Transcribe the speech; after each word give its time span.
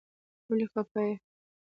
ولی 0.47 0.65
خپه 0.71 1.01
یی؟ 1.07 1.13